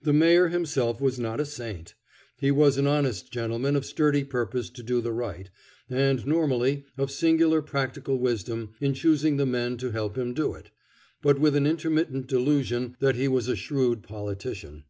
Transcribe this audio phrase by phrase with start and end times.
[0.00, 1.94] The Mayor himself was not a saint.
[2.36, 5.50] He was an honest gentleman of sturdy purpose to do the right,
[5.90, 10.70] and, normally, of singular practical wisdom in choosing the men to help him do it,
[11.22, 14.84] but with an intermittent delusion that he was a shrewd politician.